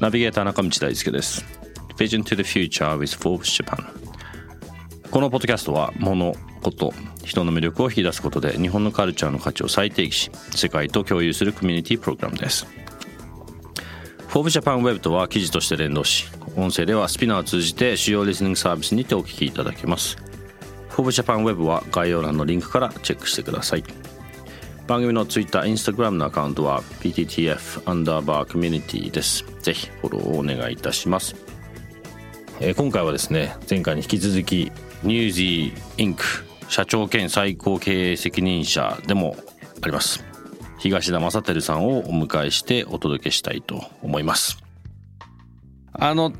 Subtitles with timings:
[0.00, 1.44] ナビゲーター中道大輔です。
[1.96, 3.86] Vision to the Future with Forbes Japan
[5.08, 6.92] このポッドキャストは物こと
[7.24, 12.66] 人の魅力を引き出すことで日本のカルチャーの価値を再定義し世界と共有するコミュニティプログラムです。
[14.26, 20.16] Forbes Japan Web とは記事として連動し音声では SPINEAR を通じて主要リスニングサービスにてお聞きいただけます。
[20.88, 23.84] Forbes Japan Web は概要欄のリンクからチェックしてください。
[24.86, 29.44] 番組の Twitter、Instagram のアカウントは VTTF アンダーバー community です。
[29.60, 31.34] ぜひフォローをお願いいたします、
[32.60, 34.70] えー、今回はですね前回に引き続き
[35.02, 36.22] ニュージーインク
[36.68, 39.36] 社長兼最高経営責任者でも
[39.82, 40.24] あります。
[40.78, 44.62] 東田正輝さんをお迎えしてお届けしたいと思います。
[45.92, 46.32] あの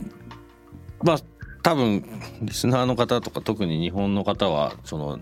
[1.02, 1.18] まあ
[1.62, 2.04] 多分
[2.42, 5.18] リスナーの方とか特に日本の方はその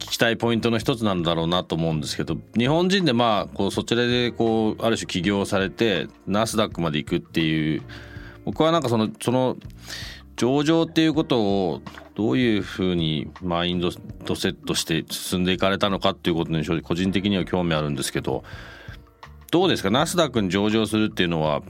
[0.00, 7.82] 聞きたいポイントの一つなんだろうなと思うんですけど日本人でまあこうそちらでこうある種起業されてナスダックまで行くっていう
[8.44, 9.56] 僕はなんかそのその
[10.36, 11.82] 上場っていうことを
[12.14, 18.42] どういうふうにマインドセットして進んでいかれたのかっていうことに正直個人的には興味あるんですけど
[19.50, 19.90] どうですか？
[19.90, 21.60] ナスダックに上場するっていうのは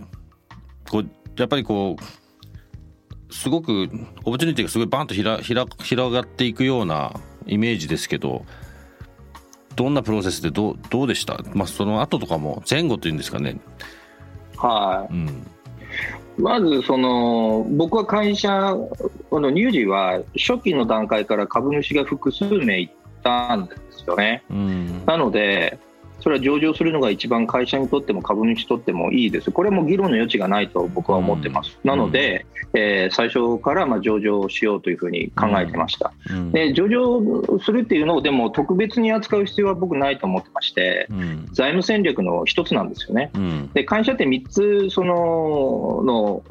[0.89, 3.89] こうやっぱりこうすごく
[4.25, 7.13] オプチュニティがすごいバンと広がっていくような
[7.51, 8.45] イメージですけど
[9.77, 13.59] どんなプロセスでどうどうでした、まあ、その後とかも前後というんですかね。
[14.57, 15.47] はい、うん
[16.39, 18.75] まずその僕は会社
[19.29, 22.91] この乳児は初期の段階から株主が複数名い
[23.23, 24.43] たんですよね。
[24.51, 25.79] うん、なので
[26.21, 29.51] それは上場するのが一番会社にとっても株主にとってもいいです。
[29.51, 31.79] これも議論の余地がないと僕は思ってます。
[31.83, 36.13] うん、なので、うん、えー、最初からまあ上場しようというふうに考えてました。
[36.31, 41.09] うん、で上場するっていうのをでも特別に扱う必要は僕ないと思ってまして、
[41.53, 43.31] 財務戦略の一つなんですよね。
[43.75, 46.43] で会社って3つそのの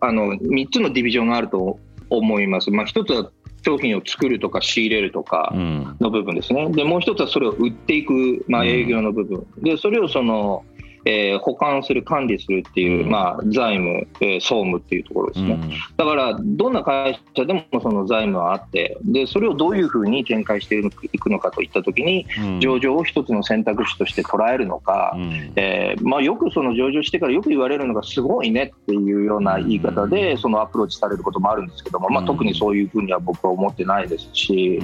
[0.00, 1.78] あの3つのディビジョンがあると
[2.10, 2.70] 思います。
[2.70, 3.30] まあ、1つは
[3.64, 10.64] 商品を作るとか仕入れるとかの部分ですね、でもう一つはそれを売っていく、まあ、営業の部分、でそれをその
[11.08, 20.78] えー、保管する、管理するっていう、うん、まあ、財務、えー、総務っていうところですね、うん、だからどんな会社でもその財務はあってで、それをどういうふうに展開して
[21.12, 34.78] いくのかといったときに、うん、上場を一つの選択肢として捉えるのか、うん、えー、まあ、よくその上場してからよく言われるのが、すごいねっていうような言い方で、そのアプローチされることもあるんですけども、まあ、特にそういうふうには僕は思ってないですし、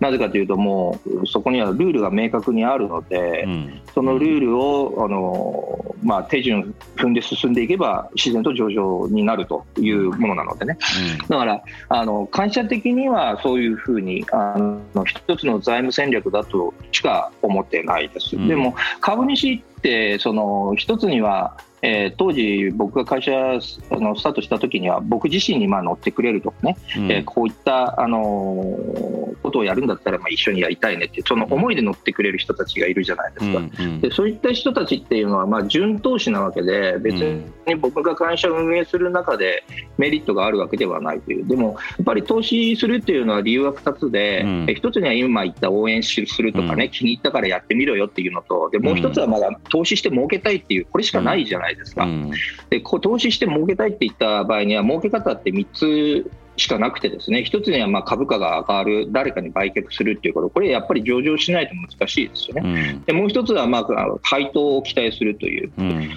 [0.00, 3.46] なぜかというと、もうそこにはルールが明確にあるので、
[3.94, 5.59] そのルールをあの
[6.02, 10.78] まあ、手順踏んで進んでいけば自然と上場になるというものなのでね、
[11.20, 14.56] うん、だからあの会社的にはそういうふうにあ
[14.94, 18.36] の一つの財務戦略だとしか思ってないです。
[18.36, 39.64] うん、でも株主ってその一つにはえー、当時、僕が会社あのスタートした時には僕自身にまあ乗ってくれるとかね、うん、えー、こういった、あのー、ことをやるんだったらまあ一緒にやりたいねってその思いで乗ってくれる人たちがいるじゃないですか、うんうん、でそういった人たちっていうのはまあ順投資なわけで別に僕が会社を運営する中で
[39.98, 41.46] メリットがあるわけではないという。
[41.46, 52.30] でもやっぱり投資するっていうのは理由は2つで、うん、え1つには今言った応援するとかね、気に入ったからやってみろよっていうのとでもう1つはまだ投資して儲けたいっていうこれしかないじゃないないですか、うん、
[52.70, 57.38] でこう投資して儲けたいって言った場合には儲け方って3つしかなくてですね。
[57.38, 60.50] 1つにはま株価が上がる誰かに売却するっていうこと。
[60.50, 63.86] これやっぱり上場しないと難しいですよね、うん、でもう1つはまあ
[64.22, 66.10] 配当を期待するという、うん、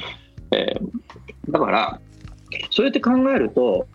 [0.52, 2.00] えー、だから
[2.72, 3.88] そうやって考えると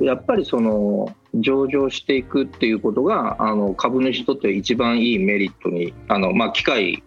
[0.00, 7.02] やっぱりその上場していくっていうことがあの株主にとって一番いいメリットにあの、まあ、機会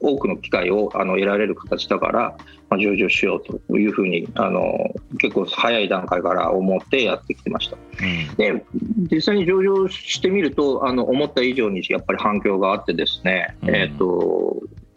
[0.00, 2.36] 多くの機会をあの得られる形だから、
[2.68, 7.76] まあ、上場しようというふうにあの結構早い段階から思ってやってきてました。
[7.76, 8.64] うん、で
[9.10, 14.56] 実際に上場してみるとあの思った以上にやっぱり反響があってですね、うん、えーと、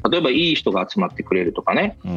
[0.10, 2.16] 例えばいい人が集まってくれるとかね、うんう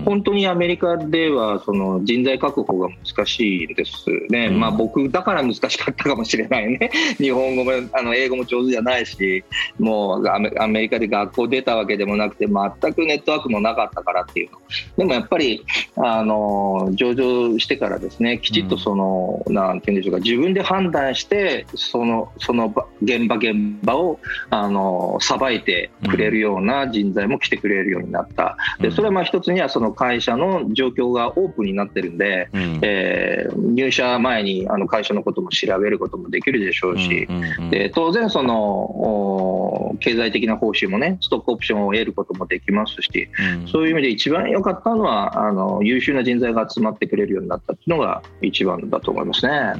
[0.00, 9.44] ん、本当にアメリカではその人材確保が難しいですね、うん、まあ、僕だから難しかったかもしれないね、 日本語もあの英語も上手じゃないし、
[9.78, 14.50] もうアメリカで学校出たわけでもなくて、全くネットワークもなかったからっていう。
[14.50, 14.58] の、
[14.98, 15.64] でもやっぱり
[15.96, 24.18] あの上場してからですね、きちっとその、うん、なんていうんでしょうか、自分で判断して、そのその現場現場を
[24.50, 37.28] あのさばいてくれるような人材も来てくれるようになった、でそれはまあ一つにはその会社の状況がオープンになってるんで、うん、えー、入社前にあの会社のことも調べることもできるでしょうし、
[37.70, 43.28] で当然その経済的な報酬もねストックオプションを得ることもできますし、
[43.60, 49.72] うん、そういう意味で一番良かったのはあの優秀な人材が集まってくれるようになったっていうのが一番だと思いますね。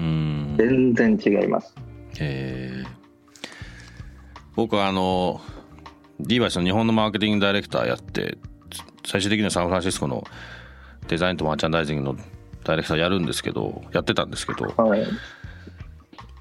[0.57, 1.75] 全然違います。
[4.55, 5.41] 僕はあの
[6.21, 8.39] リーバイスの日本のマーケティングダイレクターやって
[9.05, 10.25] 最終的にはサンフランシスコの
[11.09, 12.17] デザインとマーチャンダイジングの
[12.65, 15.07] ダイレクターやるんですけどやってたんですけど、はい、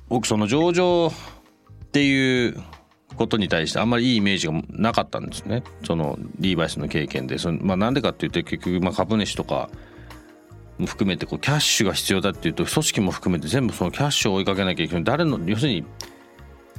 [0.07, 2.63] 僕その上場っていう
[3.15, 5.63] ことに対してあんまりいいイメージがなかったんですね。
[5.85, 7.37] そのリーバイスの経験で。
[7.37, 9.69] その、まあ、なんでかっていうと結局まあ株主とか
[10.77, 15.03] も含めてこうキャッシュが必要だっていうと組織も含めて全部そのキャッシュを追いかけなきゃいけない。
[15.05, 15.85] 誰の要するに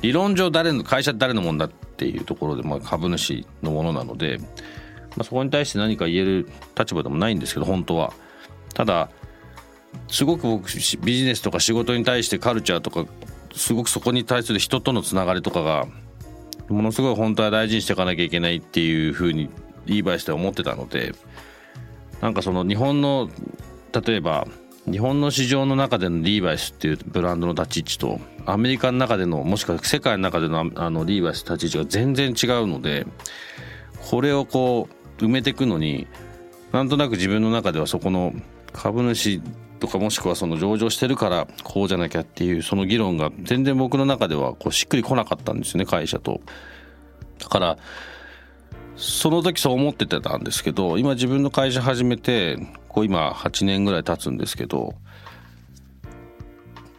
[0.02, 6.48] 理論上誰の会社誰のもんだっていうところで、まあ、株主のものなので、まあ、そこに対して何か言える
[6.78, 8.12] 立場でもないんですけど本当は。
[8.74, 9.10] ただ
[10.08, 10.68] すごく僕
[11.02, 13.06] ビジネスとか仕事に対してカルチャーとか
[13.54, 15.86] すごくそこに対する人とのつながりとかが
[16.68, 19.48] ものすごい本当は大事にしていかなきゃいけないっていうふうに
[19.86, 21.14] リーバイスで思ってたので
[22.20, 23.30] なんかその日本の
[23.92, 24.46] 例えば
[24.90, 33.06] 日本の市場の中でのリーバイスっていうブランドの立ち位置とアメリカの中でのもしくは世界の中でのあのリーバイス立ち位置が全然違うので
[34.10, 34.88] これをこ
[35.18, 36.06] う埋めていくのに
[36.72, 38.32] なんとなく自分の中ではそこの
[38.72, 39.40] 株主
[39.80, 46.40] とかもしくはその上場してるからこうじゃなきゃっていうその議論が全然僕の中ではこうしっくりこなかったんですね会社と。
[47.38, 47.78] だから
[48.96, 52.58] その時そう思ってたんですけど今自分の会社始めて
[52.88, 54.94] こう今8年ぐらい経つんですけど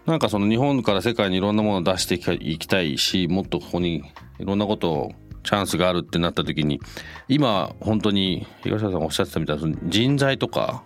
[0.05, 4.03] なんかその日本から世界にいろんなものを出していきたいしもっとここに
[4.39, 5.11] いろんなことを
[5.43, 6.79] チャンスがあるってなった時に
[7.27, 10.83] 今本当に東川さんがおっしゃってたみたいな人材とか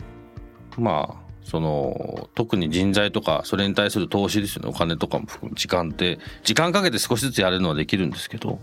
[0.77, 4.69] まあその特に人材とかそれに対する投資ですよね。
[4.69, 5.57] お金とかも含む。
[5.57, 8.59] 時間って時間かけて少しずつやれるのはできるんですけど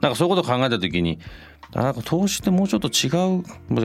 [0.00, 1.18] なんかそういうことを考えた時に
[1.72, 3.08] なんか投資ってもうちょっと違
[3.38, 3.44] う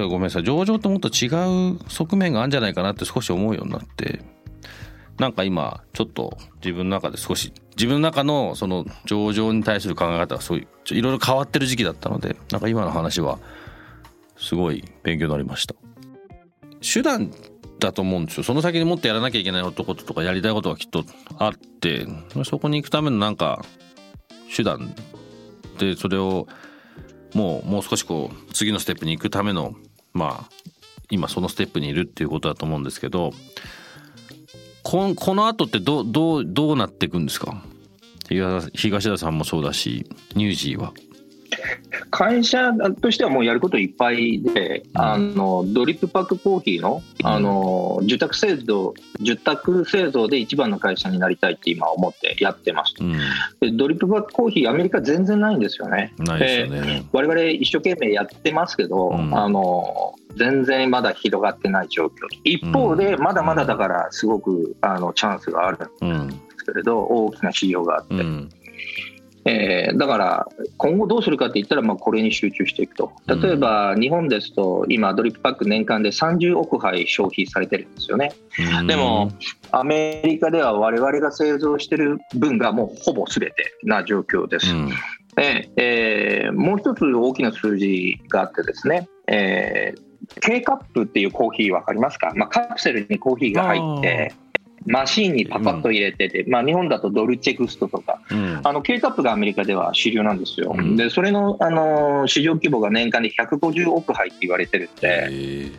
[0.09, 1.27] ごめんなさい上場ってもっと違
[1.73, 4.21] う側面があるんじゃないかなって少し思うようになって
[5.19, 13.39] なんか今ちょっと自分の中で少し自分の中のその上場に対する考え方がそういういろいろ変わってる時期だったのでなんか今の話は
[14.37, 15.75] すごい勉強になりました。
[16.81, 17.31] 手段
[17.79, 18.43] だと思うんですよ。
[18.43, 21.03] その先にもっとやらなきゃいけないこととかやりたいことがきっと
[21.37, 22.05] あって
[22.43, 23.63] そこに行くためのなんか
[24.55, 24.93] 手段
[25.77, 26.47] でそれを
[27.35, 29.75] もうもう少しこう次のステップに行くための
[30.13, 30.53] まあ
[31.11, 33.33] 今そのステップにいるっていうことだと思うんですけど
[34.81, 37.61] ここの後ってどどうどうなっていくんですか？
[38.27, 40.93] 東田さんもそうだしニュージーは。
[42.11, 42.71] 会社
[43.01, 53.13] としてはもうやることいっぱいで、うん、あのドリップパックコーヒーのあの、受託製造受託製造で一番の会社になりたいって今思ってやってます、うん、
[53.59, 56.13] でドリップパックコーヒーアメリカ全然ないんですよね。
[56.19, 57.05] ないですね。
[57.11, 62.11] 我々一生懸命やってますけど、うん、あの全然まだ広がってない状況。
[62.43, 68.15] 一方でまだまだだからすごくあのチャンスがあるんですけれど、大きな市場があって。
[69.45, 70.47] えー、だから
[70.77, 73.11] 今後どうするかって言ったらまあこれに集中していくと。
[73.27, 78.33] 例えば日本ですと今ドリップパック年間で30億杯消費されてるんですよね、
[78.87, 79.31] でも
[79.71, 84.73] アメリカでは我々が製造してる分がもうほぼ全てな状況です、
[85.35, 90.05] でえー、もう一つ大きな数字があってですね、えー
[90.41, 94.33] K カップっていうコーヒー分かりますか、まあ、カプセルにコーヒーが入って
[94.85, 105.71] マシンにパパッと入れてて、うん、まあ、日本だとドルチェグストとか、うん、あの K カップがアメリカでは主流なんですよ、うん、でそれのあの市場規模が年間で150億杯って言われてるんで、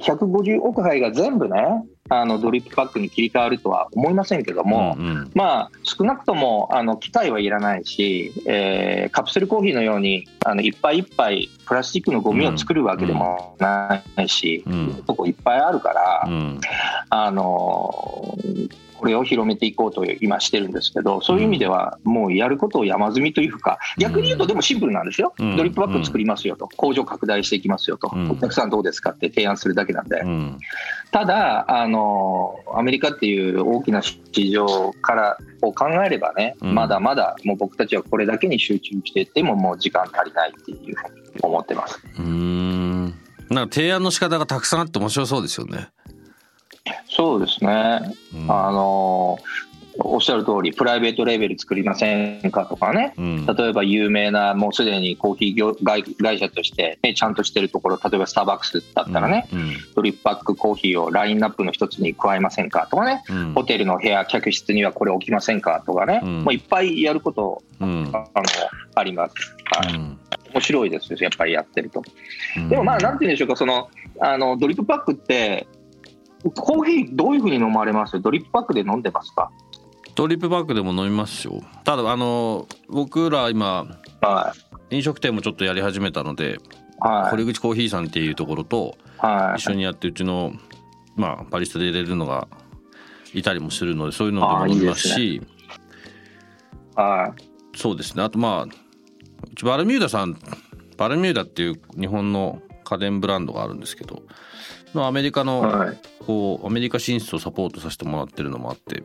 [0.00, 16.60] 150億杯が全部ねあのドリップパックに切り替わるとは思いませんけども、うんうん、まあ、少なくともあの機械はいらないし、えー、カプセルコーヒーのようにあのいっぱいいっぱいプラスチックのゴミを作るわけでもないし、うん、とこいっぱいあるから、うん、
[17.10, 18.36] あの
[19.00, 30.22] これを広めていこうと今してるんですけど、そういう意味では、もうやることを山積みというか、逆に言うと、でもシンプルなんですよ、ドリップバッグ作りますよと、工場拡大していきますよと、お客さんどうですかって提案するだけなんで、
[31.12, 42.02] ただあの、アメリカっていう大きな市場からを考えればね、まだまだもう僕たちはこれだけに集中してても、もう時間足りないっていうふうに思ってます。
[42.18, 43.14] うん。
[43.48, 45.88] なんか提案の仕方がたくさんあって面白そうですよね。
[47.20, 48.00] そうですね、
[48.34, 49.38] うん、あの
[49.98, 68.24] おっしゃる通り、プライベートレーベル作りませんかとかね、うん、例えば有名な、もうすでにコーヒー業会社として、ね、ちゃんとしてるところ、例えばスターバックスだったらね、うん、ドリップバックコーヒーをラインナップの一つに加えませんかとかね、うん、ホテルの部屋、客室にはこれ置きませんかとかね、もういっぱいやること、あの
[68.94, 69.34] あります。
[69.76, 70.00] はい。
[70.52, 72.02] 面白いですよ、やっぱりやってると。
[72.70, 75.66] でもまあ、なんて言うんでしょうか、そのあのドリップパックって、
[76.42, 78.20] コーヒーどういうふうに飲まれます？
[78.20, 79.50] ドリップパックで飲んでますか？
[80.14, 81.62] ドリップバッグでも飲みますよ。
[81.84, 83.86] ただあの僕ら今、
[84.20, 84.54] は
[84.90, 86.58] い、飲食店もちょっとやり始めたので、
[86.98, 88.96] はい、堀口コーヒーさんっていうところと
[89.56, 90.52] 一緒にやってうちの、
[91.16, 92.48] まあ、バリスタで入れるのが
[93.32, 95.42] いたりもするのでそういうのでも飲みますし。
[96.96, 98.22] はい、そうですね。
[98.22, 100.36] あとまあバルミューダさん
[100.96, 104.22] バルミューダっていう日本の家電ブランドがあるんですけど
[104.94, 105.94] のアメリカの、
[106.26, 109.02] こうアメリカ進出をサポートさせてもらってるのもあって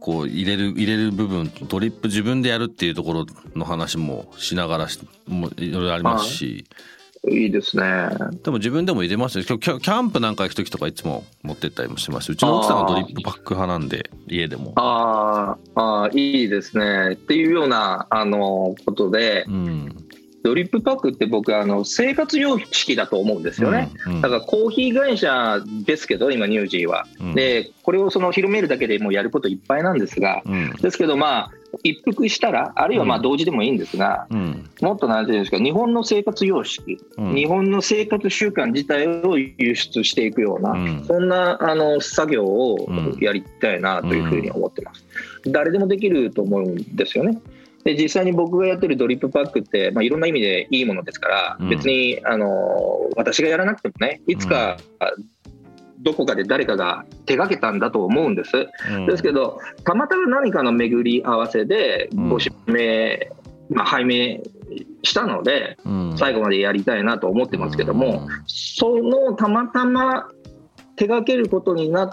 [0.00, 4.88] こう入れる入れる部分ドリップ自分でやるっていうところの話もしながら
[5.26, 6.64] もいろいろありますし。
[7.28, 8.10] いいですね。
[8.44, 9.44] でも自分でも入れますよ。
[9.44, 12.30] キャキャンプなんか行く時とかいつも持ってったりもします。
[12.30, 14.72] うちの奥さんがドリップパック派なんで家でも。
[14.76, 17.14] ああいいですね。
[17.14, 20.07] っていうようなあのことで、うん、
[20.42, 31.50] ドリップパックって僕あの生活様式だと思うんですよね、うんうん、だからコーヒー会社ですけど今ニュージーは、うん、でこれをその広めるだけでもうやることいっぱいなんですが、うん、ですけどまあ
[31.82, 42.88] 一服したらあるいはまあ同時でもいいんですが、うん、もっとなんていうんですか日本の生活様式、日本の生活習慣自体を輸出していくような、そんなあの作業を
[43.20, 45.04] やりたいなというふうに思ってます、
[45.46, 47.38] 誰でもできると思うんですよね
[47.84, 54.76] で実際に僕がやってるドリップパックって、まあ、いろんな意味でいいものですから、うん、別にあの私がやらなくてもねいつか、
[56.00, 63.30] どこかで誰かが手がけたんだと思うんです、うん、ですけどたまたま何かの巡り合わせでご指名、
[63.70, 64.42] うん、まあ、拝命
[65.02, 65.78] したので、
[66.18, 70.28] 最後までやりたいなと思ってますけども、そのたまたま
[70.96, 72.10] 手がけることになっ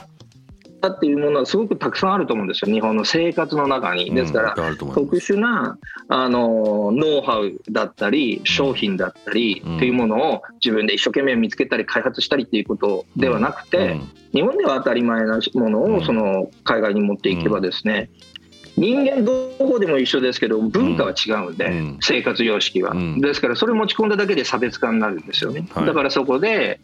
[0.89, 4.13] っていうものはすごくたくさんあると思うんですよ、日本の生活の中に。
[4.13, 5.77] ですから、うん、特殊な
[6.07, 13.99] あのノウハウだったり、商品だったりっていうものを自分で一生懸命見つけたり、開発したりっていうことではなくて、
[14.33, 18.09] 日本では当たり前なものをその海外に持っていけばですね、
[18.77, 26.79] 人間どこでも一緒ですけど文化は違うんで、うん、生活様式は、うん、ですからそれ持ち込んだだけで差別化になるんですよね、はい、だからそこで、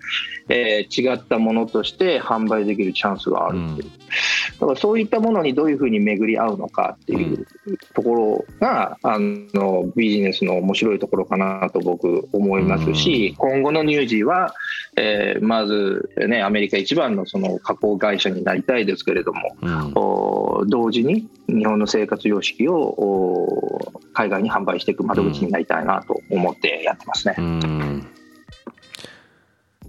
[0.50, 7.46] えー、違ったものとして販売できるチャンスがあるっていう、うん、だからそういったものにどういうふうに巡り合うのかっていう
[7.94, 14.54] ところが、あのビジネスの面白いところかなと僕思いますし、今後のニュージーは、
[14.98, 27.36] えー、まず、ね、アメリカ一番のその加工会社になりたいですけれども、同時に日本のの生活様式を海外に販売していく窓口になりたいなと思ってやってますね。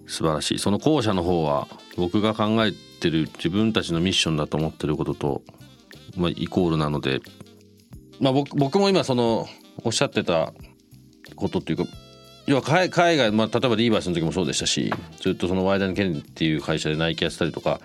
[0.06, 0.58] 素晴らしい。
[0.58, 5.42] その後者の方は僕が考えてる自分たちのミッションだと思ってることと、
[6.16, 7.20] まあ、イコールなので、
[8.20, 9.46] まあ僕、僕も今その
[9.84, 10.52] おっしゃってた
[11.34, 11.84] ことっていうか
[12.46, 17.80] 要は海外、まあ、例えばリーバイスの時もそうでしたしずっとそのワイダン・ケンっていう会社でナイキやってたりとか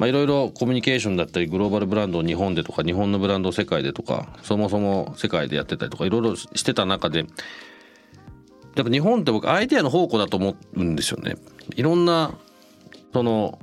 [0.00, 7.24] まあ、いろいろコミュニケーションだったりグローバルブランドを日本でとか日本のブランドを世界でとかそもそも世界でやってたりとかいろいろしてた中でや
[8.80, 11.36] っぱ日本って僕アイデアの宝庫だと思うんですよね。
[11.76, 12.32] いろんな
[13.12, 13.58] その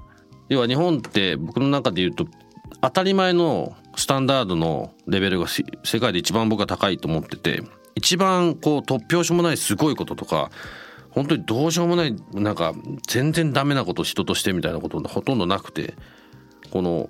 [0.48, 2.28] 要は日本って僕の中で言うと
[2.82, 5.64] 当たり前のスタンダードのレベルが世
[6.00, 7.64] 界で一番僕は高いと思ってて
[7.96, 10.52] 一番こう突拍子もないすごいこととか
[11.10, 12.76] 本当にどうしようもないなんか
[13.08, 15.96] 全然ダメなこと人としてみたいなことほとんどなくて
[16.72, 17.10] この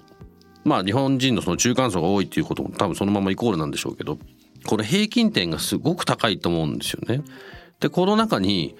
[0.64, 4.18] まあ日本人のその中間層が多いっていうことも多分そのままイコールなんでしょうけど
[4.66, 7.24] これ平均点がすごく高いと思うんですよね。
[7.80, 8.76] でこの中に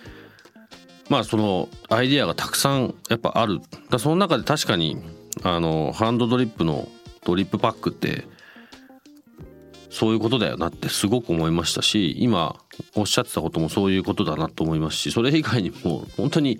[1.10, 4.98] まあそのアイデアがたくさんやっぱあるだその中で確かに
[5.44, 6.88] あのハンドドリップの
[7.24, 8.26] ドリップパックって
[9.90, 12.56] そういうことだよなってすごく思いましたし今
[12.96, 16.60] おっしゃってたこともそういうことだなと思いますしそれ以外にも本当に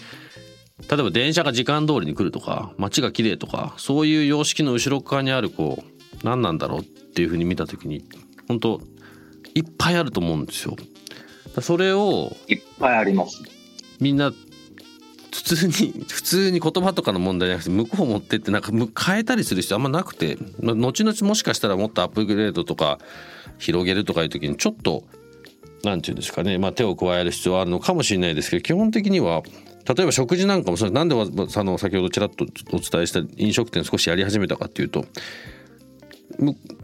[0.80, 8.04] 例えば電車が時間通りに来るとか街が綺麗とかそういう様式の後ろ側にあるこう何なんだろうっていうふうに見た時に
[8.48, 8.82] 本当
[9.56, 10.76] いっぱいあると思うんですよ。
[11.62, 13.42] それをいっぱいあります
[14.00, 14.32] みんな
[15.32, 23.00] 普通に普通に言葉とかの問題じゃなくて向こう持ってってなんか変えたりする必要あんまなくて後々もしかしたらもっとアップグレードとか
[23.58, 25.04] 広げるとかいう時にちょっと
[25.84, 29.44] 何て言うんですかね、まあ、手を加える必要はあるのかもしれないですけど基本的には
[29.88, 35.06] 例えば食事なんかもそれなんであの先ほどちらっとお伝えした飲食店少しやり始めたかっていうと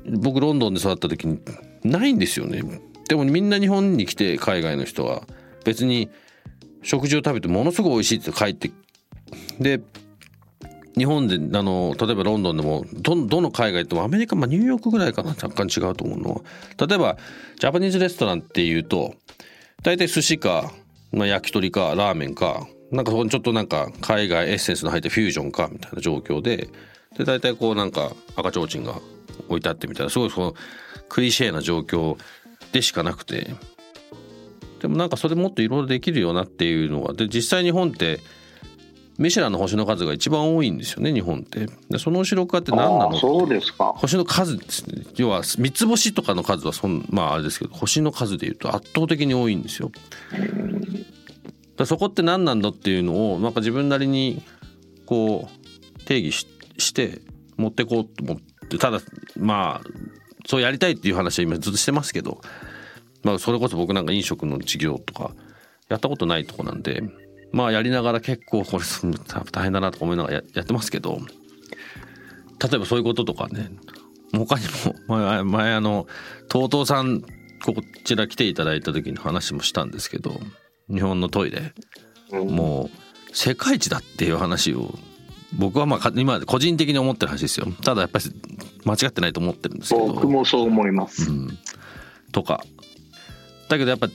[0.05, 1.39] 僕ロンドンで育った時に
[1.83, 2.61] ないんですよね。
[3.09, 5.23] でもみんな日本に来て海外の人は
[5.65, 6.09] 別に
[6.81, 8.71] 食事を食べてものすごい美味しいって帰って
[9.59, 9.81] で
[10.97, 16.41] 日本であの例えばロンドンでもどどの海外でもアメリカ、まあ、ニューヨークぐらいかな若干違うと思うのは。
[16.87, 17.17] 例えば
[17.59, 19.15] ジャパニーズレストランっていうと
[19.81, 20.71] 大体寿司か、
[21.11, 26.69] まあ、焼き鳥かラーメンかなんかそこにちょっとなんか海外エッセンスの入ったフュージョンかみたいな状況で
[27.17, 28.99] で大体こうなんか赤ちょうちんが
[29.49, 30.53] 置いてあってみたいなすごいその
[31.09, 32.17] クリシェな状況
[32.71, 33.55] でしかなくて。
[34.81, 38.19] でもなんかそれもっといろいろできるよなっていうのはで実際日本って
[39.17, 41.67] ミシュランの星の数が一番多いんですよね日本って。
[41.89, 43.93] でその後ろ側って何なのそうですか。
[43.95, 45.05] 星の数ですね。
[45.15, 49.89] 要は三つ星とかの数はそんまああれですけど星の数でいうと圧倒的に多いんですよ。
[51.77, 54.43] だそこって何なんだっていうのをなんか自分なりに
[55.05, 56.45] こう定義
[56.77, 57.21] して
[57.57, 58.99] 持ってこうと思ってただ
[59.37, 59.87] まあ
[60.45, 62.41] そうやりたいっていう話は今ずっとしてますけど、
[63.23, 65.31] まあ、それこそ僕なんか飲食の事業とか
[65.89, 67.03] やったことないとこなんで
[67.51, 68.83] まあやりながら結構これ
[69.51, 71.19] 大変だなとか思いながらやってますけど
[72.61, 73.71] 例えばそういうこととかね
[74.31, 74.65] 他に
[75.07, 76.07] も前前あの
[76.49, 80.39] TOTO さんこちら来ていただいた時に話もしたんですけど
[80.89, 81.73] 日本のトイレ、
[82.31, 84.97] もう世界一だっていう話を
[85.57, 87.67] 僕はまあ今個人的に思ってる話ですよ。
[87.83, 88.25] ただやっぱり
[88.85, 90.07] 間違ってないと思ってるんですけど。
[90.07, 91.57] 僕もそう思います、うん、
[92.31, 92.63] とか。
[93.69, 94.09] だけどやっぱ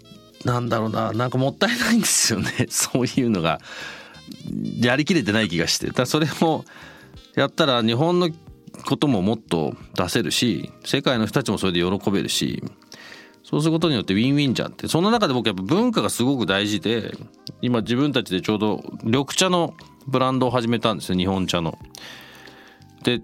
[0.44, 1.12] なんだろうな。
[1.12, 2.50] なんかもったいないんですよね。
[2.68, 3.60] そういうのが。
[4.80, 5.90] やりきれてない気がして。
[5.90, 6.64] だそれも
[7.34, 8.30] やったら日本の
[8.84, 12.62] ことももっと出せるし世界の人たちもそれで喜べるし
[13.48, 17.12] そうすることによってウィンウィンじゃんってその中で僕やっぱ文化がすごく大事で
[17.62, 19.72] 今自分たちでちょうど緑茶の
[20.06, 21.78] ブランドを始めたんですよ日本茶の。
[23.04, 23.22] で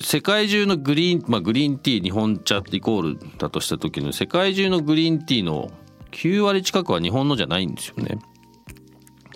[0.00, 5.70] 世界中のグリーン、まあ、グリーンティー日本茶ってイコールだとした時の世界中のグリーンティーの
[6.12, 8.18] 9割近くは日本のじゃないんですよね。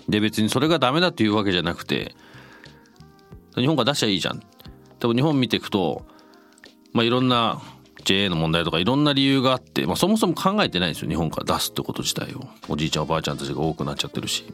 [0.09, 2.15] で別にそれがダメだっていうわけじゃなくて
[3.55, 4.39] 日本が出しゃいいじゃん。
[4.99, 6.07] でも日本見ていくと、
[6.91, 7.61] まあ、いろんな
[8.03, 12.47] JA の問題とかいろんな理由があって、まあ、そもそも考えてないんですよ日本から出すってこと自体を。
[12.69, 14.45] おじいちゃんおばあちゃんたちが多くなっちゃってるし。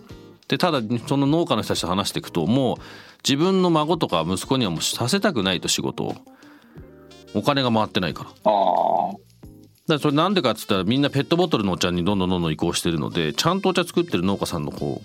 [0.47, 2.77] でただその農家の人たちと話していくともう
[3.23, 6.15] 自分の孫とか息子にはもうさせたくないと仕事を。
[7.35, 8.29] お金が回ってないから。
[8.29, 8.33] あ
[9.89, 15.01] だからそれなんでかっつったらみんなペットボトルのお茶にどんどんどんどん移行してるのでちゃんとお茶作ってる農家さんのこ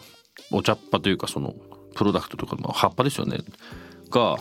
[0.50, 1.54] うお茶っ葉というかその
[1.94, 3.38] プロダクトとか、まあ、葉っぱですよね。
[4.10, 4.36] が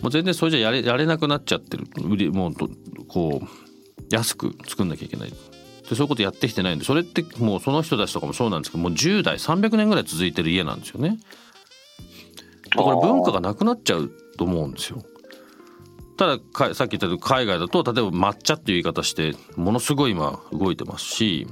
[0.00, 1.86] もう全然それじゃやれやれなくなっちゃってる。
[2.02, 2.54] 売りもう
[3.08, 3.46] こう
[4.10, 5.36] 安く作んなきゃいけないで
[5.94, 11.18] そういうことやってきてないんでそれってもうその人たちとかもそうなんですけどもう10代300年ぐらい続いてる家なんですよね。
[12.76, 15.02] これ文化がなくなっちゃうと思うんですよ。
[16.18, 21.46] ただかさっき言った海外だと例えば抹茶っていう言い方してものすごい今動いてますし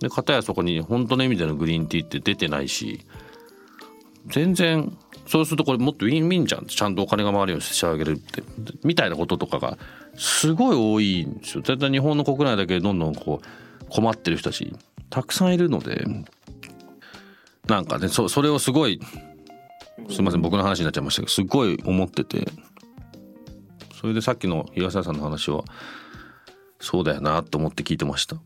[0.00, 3.04] で片やそこに本当の意味でのグリーンティーって出てないし
[4.30, 8.42] 全然そうするとこれもっとウィンウィンじゃんちゃんとお金が回るようにしてあげるって
[8.82, 9.78] みたいなこととかが
[10.16, 11.62] すごい多いんですよ。
[11.62, 14.72] だいたい日本の国内だけでどんどんこう困ってる人たち
[15.08, 16.04] たくさんいるので
[17.66, 19.00] なんかねそそれをすごい
[20.08, 22.48] すいません僕の話になっちゃいましたけどすごい思ってて
[24.00, 25.62] それでさっきの東田さんの話は
[26.80, 28.36] そうだよなと思って聞いてました。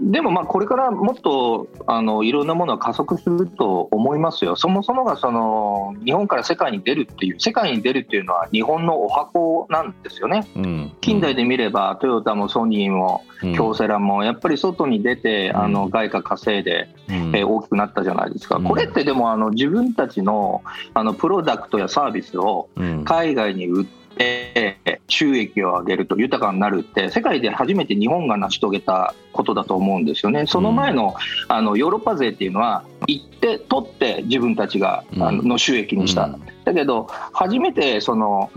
[0.00, 13.24] でもまあこれからもっとあのいろんなものは加速すると思いますよ、そもそもがその日本から世界に出るっていう、世界に出るっていうのは日本のお箱なんですよね、うん、近代で見ればトヨタもソニーも
[13.56, 16.88] 京セラもやっぱり外に出て、あの外貨稼いで、
[17.32, 20.62] え大きくなったじゃないですか、これってでもあの自分たちの
[20.94, 22.68] あのプロダクトやサービスを
[23.04, 30.46] 海外に売って、て収益を上げると豊かになるって世界で初めて日本が成し遂げたことだと思うんですよね。
[30.46, 31.14] その前の
[31.48, 36.38] あのヨーロッパ勢っていうのは行って取って自分たちがあの収益にした。
[36.64, 38.50] だけど初めてその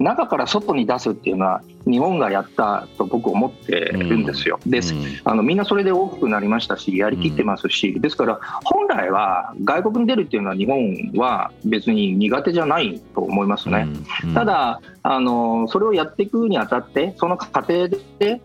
[0.00, 4.58] 中から外に出すっていうのは日本がやったと僕思ってるんですよ。
[4.66, 13.88] です、あのみんなそれで大きくなりましたしやりきってますし、ですから本来は外国に出るっていうのは日本は別に苦手じゃないと思いますね。
[14.34, 18.40] ただあのそれをやっていくにあたってその過程で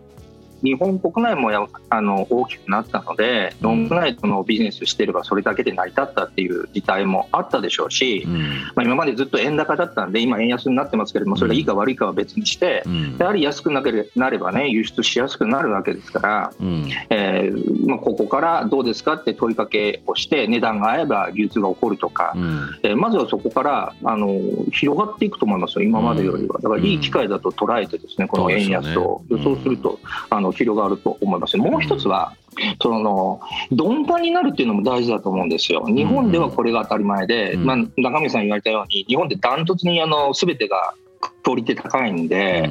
[0.62, 8.40] 日本国内もやあの大きくなったので、日本国内とのビジネスしてればそれだけで成り立ったっていう事態もあったでしょうし、うん、
[8.74, 24.28] まあ、今までずっと円高だったんで、今、円安になってますけれども、それがいいか悪いかは別にして、うん、やはり安くなればね、輸出しやすくなるわけですから、うん、えー、まあ、ここからどうですかって問いかけをして、値段が合えば流通が起こるとか、うん、えー、まずはそこからあの
[24.72, 26.58] 広がっていくと思いますよ、今までよりは。
[26.60, 29.98] だからいい機会だと捉えて、ですねこの円安を、そうすると
[30.30, 31.56] あの広がると思います。
[31.56, 32.32] もう一つは、
[32.80, 35.84] その鈍感になるっていうのも大事だと思うんですよ。
[35.86, 40.94] 日本ではこれが当たり前で、うん、まあ、中身さん言われたように、日本でダントツにあの全てが
[41.42, 42.70] クオリティ高いんで、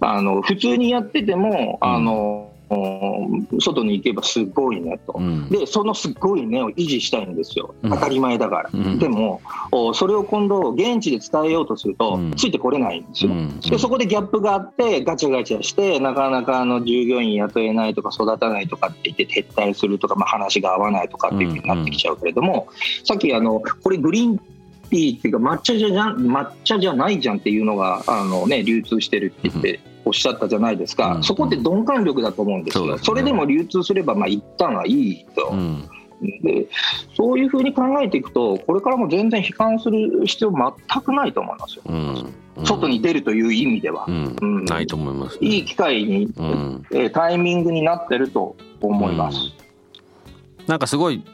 [0.00, 2.41] うん、あの普通にやってても、あの
[3.60, 9.40] 外に行けばすごいねと、うん、でそのすごいねを維持したいんですよ、当たり前だから、うん、でも
[9.94, 13.32] それを今度、現地で伝えようとすると、ついてこれないんですよ、
[13.70, 22.68] でそこでギャップがあって、ガチャガチャして、なかなかあの従業員雇えないとか、育たないとかって言って、撤退するとか、まあ、話が合わないとかっていうふうになってきちゃうけれども、
[23.04, 35.48] さっきあの、これ、グリーンティーっていうか抹茶じゃ抹茶じゃないじゃんっていうのがあの、ね、流通してるって言っておっしゃったじゃないですか、うん、そこって鈍感力だと思うんですよ、そ、ね、それでも流通すれば、まあ一旦はいいと。
[35.52, 35.88] うん。
[36.42, 36.68] で
[37.16, 42.34] そういうふうに考えていくと、これからも全然悲観する必要全くないと思いますよ、うん。
[42.58, 44.04] うん、外に出るという意味では。
[44.06, 49.38] うん、ないと思います、ね、いい機会に、うん、えタイミングになってると思います。
[50.68, 51.24] なんかすごい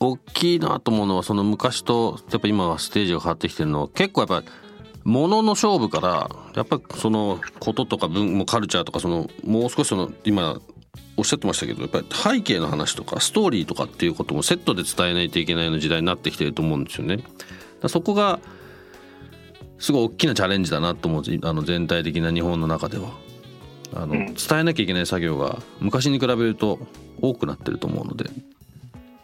[0.00, 4.42] 大きいなと思うのはその昔とやっぱ今はステージが変わってきてるのは結構やっぱ
[5.04, 10.60] ものの勝負からやっぱそのこととか文もカルチャーとかそのもう少しその今
[11.16, 17.18] おっしゃってましたけどやっぱり背景の話とかストーリーとかっていうこともセットで伝えないといけないような時代になってきてると思うんですよね。
[17.86, 18.40] そこが
[19.78, 23.10] すごい大きなチャレンジだなと思うあの全体的な日本の中では
[23.92, 26.78] あの伝えなきゃいけない作業が昔に比べると
[27.20, 28.30] 多くなってると思うので、ま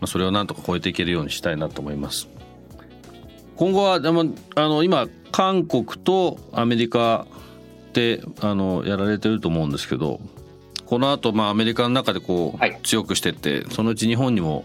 [0.03, 2.29] あ、それをなんとか超えていけるようにしたいなと思います。
[3.57, 4.01] 今後はあ
[4.69, 7.27] の今韓国とアメリカ
[7.93, 10.21] であのやられてると思うんですけど
[10.87, 14.65] この後、まあアメリカの中でこう、はい、強くしてってそのうち日本にも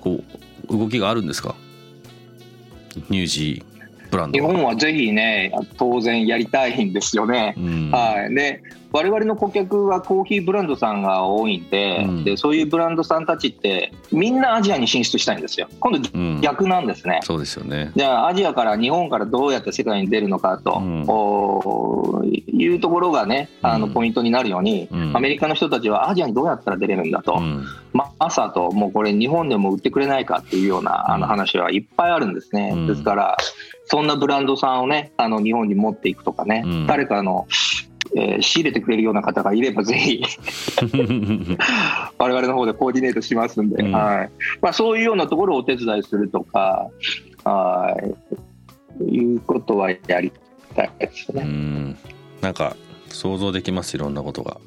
[0.00, 0.22] こ
[0.68, 1.54] う動きがあるんですか？
[3.08, 7.54] ニュージーブランド日本はぜひね当然やりたいんですよね。
[7.56, 8.62] うん、はい、で
[8.94, 15.68] 我々の顧客はコーヒーブランドさんが多いんでうん、でそういうブランドさんたちってみんなアジアに進出したいんですよ。
[15.80, 17.90] 今度逆なんですね、うん、そうですよね。
[17.96, 27.40] じゃあアジアから日本からどうやって世界に出るのかと、うん、いうところがねあのポイントになるように、アメリカの人たちはアジアにどうやったら出れるんだと、
[27.92, 33.36] まあ、朝ともうこれ日本でも売ってくれないかっていうようなあの話はいっぱいあるんですね、ですから
[33.86, 37.46] そんなブランドさんをねあの日本に持っていくとかね、誰かの
[38.16, 40.22] えー、仕入れてくれるような方がいればぜひ
[42.18, 44.30] 我々の方でコーディネートしますんで、うん、はい。
[44.60, 46.88] まあ、そういうようなところをお手伝いするとか
[47.44, 47.96] は
[49.00, 49.14] い。
[49.16, 50.32] いうことはやり
[50.76, 51.42] たいですね。
[51.42, 51.96] うん。
[52.40, 52.76] なんか
[53.08, 54.58] 想像できますいろんなことが。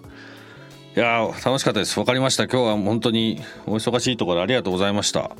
[0.95, 1.95] いや楽しかったです。
[1.95, 2.45] 分かりました。
[2.45, 5.31] 今日は本当にお忙しいところありがとうございました。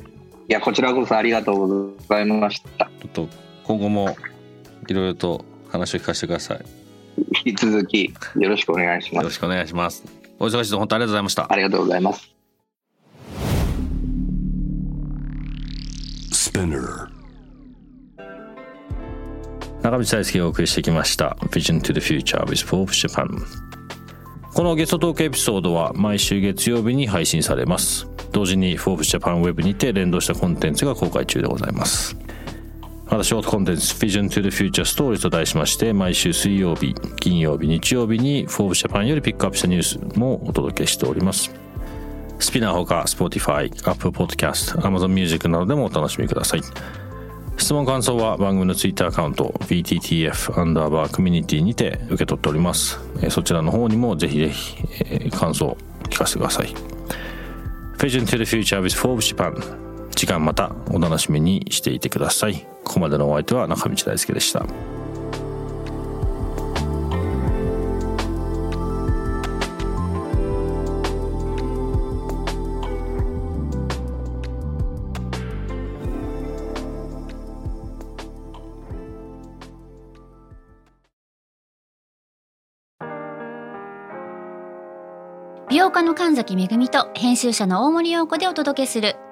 [0.48, 2.86] いやこちらこそありがとうございました。
[2.86, 3.28] ちょっと
[3.64, 4.16] 今後も
[4.88, 6.77] いろいろと話を聞かせてください
[7.44, 9.22] 引き続きよろしくお願いします。
[9.22, 10.04] よろしくお願いします。
[10.38, 11.52] お忙しいと本当ありがとうございました。
[11.52, 12.38] ありがとうございます。
[19.82, 23.28] 中道大輔がお送りしてきました Vision to the Future with Forbes Japan
[24.52, 32.16] このゲストトークエピソードは毎週月曜日に配信されます同時に Forbes Japan Web にて連動したコンテンツが公開中でございます
[33.18, 41.52] またショートコンテンツ Vision to the Future Story と題しまして毎週水曜日、金曜日、日曜日に Forbes Japan よりピックアップしたニュースもお届けしております。
[42.38, 46.60] スピナーほか Spotify、Apple Podcast、Amazon Music などでもお楽しみください。
[47.56, 53.00] 質問感想は番組の Twitter アカウント VTTF アンダーバーコミュニティにて受け取っております。
[53.30, 56.68] そちらの方にもぜひぜひ感想を聞かせてください。
[57.98, 59.87] Vision to the Future with Forbes Japan
[60.18, 62.66] 次回またお楽しみにしていてください。
[62.82, 64.66] ここまでのお相手は中道大輔でした。
[85.68, 89.14] 美容家の神崎恵と編集者の大森洋子でお届けする